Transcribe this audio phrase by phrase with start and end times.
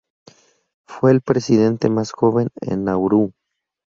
[0.87, 3.35] Fue el presidente más joven en Nauru.